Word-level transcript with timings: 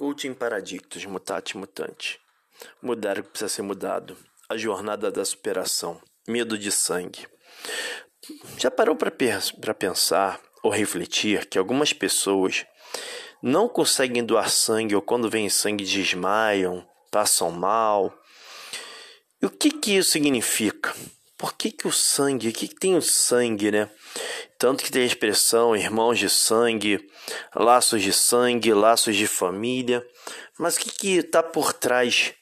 Coaching 0.00 0.32
Paradictos, 0.32 1.04
Mutate 1.04 1.58
Mutante. 1.58 2.18
Mudar 2.80 3.18
o 3.18 3.22
que 3.22 3.28
precisa 3.28 3.50
ser 3.50 3.60
mudado. 3.60 4.16
A 4.48 4.56
jornada 4.56 5.12
da 5.12 5.22
superação. 5.26 6.00
Medo 6.26 6.56
de 6.56 6.72
sangue. 6.72 7.28
Já 8.56 8.70
parou 8.70 8.96
para 8.96 9.74
pensar 9.74 10.40
ou 10.62 10.70
refletir 10.70 11.44
que 11.44 11.58
algumas 11.58 11.92
pessoas 11.92 12.64
não 13.42 13.68
conseguem 13.68 14.24
doar 14.24 14.48
sangue 14.48 14.94
ou 14.94 15.02
quando 15.02 15.28
vem 15.28 15.50
sangue 15.50 15.84
desmaiam, 15.84 16.88
passam 17.10 17.50
mal? 17.50 18.10
E 19.42 19.44
o 19.44 19.50
que, 19.50 19.70
que 19.70 19.98
isso 19.98 20.12
significa? 20.12 20.96
Por 21.36 21.52
que, 21.52 21.70
que 21.70 21.86
o 21.86 21.92
sangue, 21.92 22.48
o 22.48 22.52
que, 22.54 22.68
que 22.68 22.74
tem 22.74 22.96
o 22.96 23.02
sangue, 23.02 23.70
né? 23.70 23.90
Tanto 24.60 24.84
que 24.84 24.92
tem 24.92 25.04
a 25.04 25.06
expressão 25.06 25.74
irmãos 25.74 26.18
de 26.18 26.28
sangue, 26.28 27.10
laços 27.54 28.02
de 28.02 28.12
sangue, 28.12 28.74
laços 28.74 29.16
de 29.16 29.26
família. 29.26 30.06
Mas 30.58 30.76
o 30.76 30.80
que 30.80 31.16
está 31.16 31.42
por 31.42 31.72
trás 31.72 32.34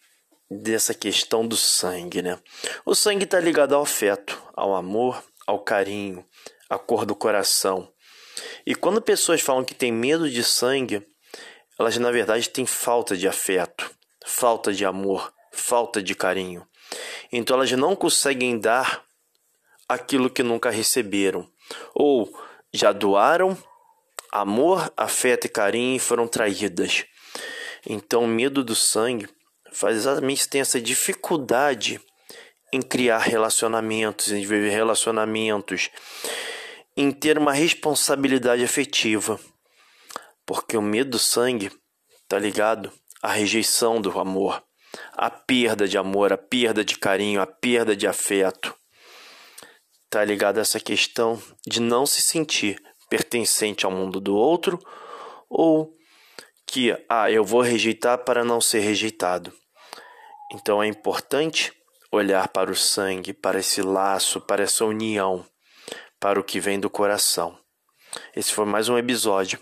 dessa 0.50 0.92
questão 0.92 1.46
do 1.46 1.56
sangue, 1.56 2.20
né? 2.20 2.36
O 2.84 2.96
sangue 2.96 3.22
está 3.22 3.38
ligado 3.38 3.72
ao 3.72 3.82
afeto, 3.82 4.36
ao 4.52 4.74
amor, 4.74 5.22
ao 5.46 5.60
carinho, 5.60 6.26
à 6.68 6.76
cor 6.76 7.06
do 7.06 7.14
coração. 7.14 7.88
E 8.66 8.74
quando 8.74 9.00
pessoas 9.00 9.40
falam 9.40 9.64
que 9.64 9.72
têm 9.72 9.92
medo 9.92 10.28
de 10.28 10.42
sangue, 10.42 11.06
elas 11.78 11.96
na 11.98 12.10
verdade 12.10 12.50
têm 12.50 12.66
falta 12.66 13.16
de 13.16 13.28
afeto, 13.28 13.88
falta 14.26 14.72
de 14.72 14.84
amor, 14.84 15.32
falta 15.52 16.02
de 16.02 16.16
carinho. 16.16 16.66
Então 17.30 17.56
elas 17.56 17.70
não 17.70 17.94
conseguem 17.94 18.58
dar 18.58 19.04
aquilo 19.88 20.28
que 20.28 20.42
nunca 20.42 20.68
receberam 20.68 21.48
ou 21.94 22.30
já 22.72 22.92
doaram 22.92 23.56
amor, 24.32 24.92
afeto 24.96 25.46
e 25.46 25.48
carinho 25.48 25.96
e 25.96 26.00
foram 26.00 26.26
traídas. 26.26 27.04
Então, 27.86 28.24
o 28.24 28.28
medo 28.28 28.62
do 28.62 28.74
sangue 28.74 29.28
faz 29.72 29.96
exatamente 29.96 30.48
ter 30.48 30.58
essa 30.58 30.80
dificuldade 30.80 32.00
em 32.72 32.82
criar 32.82 33.18
relacionamentos, 33.18 34.30
em 34.30 34.44
viver 34.44 34.70
relacionamentos, 34.70 35.90
em 36.96 37.10
ter 37.10 37.38
uma 37.38 37.52
responsabilidade 37.52 38.62
afetiva. 38.62 39.40
Porque 40.44 40.76
o 40.76 40.82
medo 40.82 41.10
do 41.10 41.18
sangue 41.18 41.70
está 42.22 42.38
ligado 42.38 42.92
à 43.22 43.32
rejeição 43.32 44.00
do 44.00 44.18
amor, 44.18 44.62
à 45.12 45.30
perda 45.30 45.88
de 45.88 45.96
amor, 45.96 46.32
à 46.32 46.36
perda 46.36 46.84
de 46.84 46.98
carinho, 46.98 47.40
à 47.40 47.46
perda 47.46 47.96
de 47.96 48.06
afeto 48.06 48.77
está 50.08 50.24
ligado 50.24 50.56
a 50.56 50.62
essa 50.62 50.80
questão 50.80 51.40
de 51.66 51.80
não 51.80 52.06
se 52.06 52.22
sentir 52.22 52.82
pertencente 53.10 53.84
ao 53.84 53.92
mundo 53.92 54.20
do 54.20 54.34
outro 54.34 54.78
ou 55.48 55.94
que 56.66 56.96
ah, 57.08 57.30
eu 57.30 57.44
vou 57.44 57.60
rejeitar 57.60 58.16
para 58.24 58.42
não 58.42 58.58
ser 58.58 58.80
rejeitado. 58.80 59.52
Então 60.52 60.82
é 60.82 60.86
importante 60.86 61.72
olhar 62.10 62.48
para 62.48 62.70
o 62.70 62.74
sangue, 62.74 63.34
para 63.34 63.60
esse 63.60 63.82
laço, 63.82 64.40
para 64.40 64.62
essa 64.62 64.84
união, 64.86 65.44
para 66.18 66.40
o 66.40 66.44
que 66.44 66.58
vem 66.58 66.80
do 66.80 66.88
coração. 66.88 67.58
Esse 68.34 68.52
foi 68.52 68.64
mais 68.64 68.88
um 68.88 68.96
episódio 68.96 69.60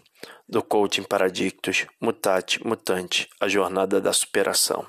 do 0.49 0.63
Coaching 0.63 1.03
Paradictos 1.03 1.87
Mutate 2.01 2.65
Mutante, 2.65 3.29
a 3.41 3.49
jornada 3.49 4.01
da 4.01 4.13
superação. 4.13 4.87